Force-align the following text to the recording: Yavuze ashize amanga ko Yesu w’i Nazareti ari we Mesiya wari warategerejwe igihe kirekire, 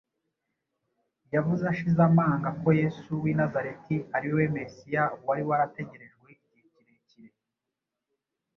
Yavuze 1.35 1.63
ashize 1.71 1.99
amanga 2.09 2.49
ko 2.61 2.67
Yesu 2.81 3.09
w’i 3.23 3.33
Nazareti 3.39 3.95
ari 4.17 4.29
we 4.35 4.43
Mesiya 4.55 5.03
wari 5.25 5.43
warategerejwe 5.49 6.27
igihe 6.35 6.63
kirekire, 6.73 7.35